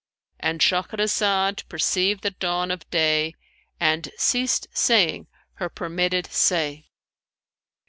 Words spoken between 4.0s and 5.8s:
ceased saying her